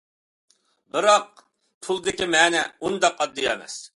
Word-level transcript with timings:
بىراق، 0.95 1.43
پۇلدىكى 1.87 2.31
مەنە 2.37 2.65
ئۇنداق 2.79 3.23
ئاددىي 3.27 3.51
ئەمەس. 3.55 3.81